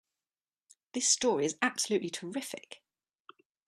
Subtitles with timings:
[0.93, 2.81] This story is absolutely terrific!